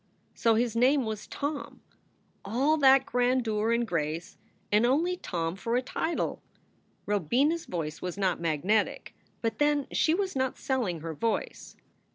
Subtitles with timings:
[0.33, 1.81] So his name was Tom!
[2.43, 4.35] All that grandeur and grace,
[4.71, 6.41] and only Tom for a title!
[7.05, 9.13] Robina s voice was not magnetic.
[9.43, 11.75] But then, she was not selling her voice.